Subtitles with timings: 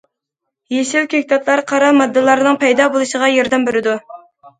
[0.75, 3.95] يېشىل كۆكتاتلار قارا ماددىلارنىڭ پەيدا بولۇشىغا ياردەم بېرىدۇ.